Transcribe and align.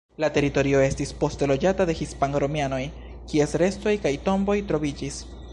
La 0.23 0.27
teritorio 0.35 0.79
estis 0.85 1.11
poste 1.23 1.49
loĝata 1.51 1.87
de 1.91 1.95
hispan-romianoj, 2.01 2.83
kies 3.35 3.55
restoj 3.67 3.97
kaj 4.07 4.17
tomboj 4.29 4.61
troviĝis. 4.73 5.25